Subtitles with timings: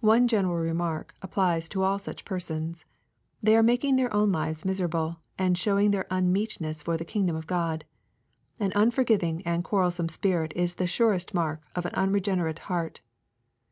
[0.00, 2.84] One general remark applies to all such persons.
[3.40, 7.46] They are making their own lives miserable and showing their unmeetness for the kingdom of
[7.46, 7.84] God.
[8.58, 13.02] An unforgiving and quarrelsome spirit is the surest mark of an unregen erate heart.